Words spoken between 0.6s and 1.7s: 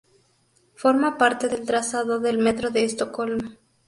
Forma parte del